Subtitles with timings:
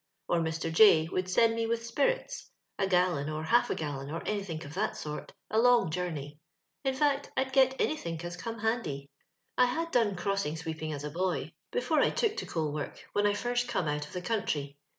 [0.27, 0.73] Or Mr.
[0.73, 2.47] J would send me with speirits—
[2.79, 6.39] a gallon, or half a gallon, or anythink of that sort— a loog journey.
[6.83, 9.11] In fact, I'd get anythink as come handy."
[9.59, 13.35] I had done crossing sweeping as a boy, before I took to coaLwork, when I
[13.35, 14.75] first come out of the countr}'.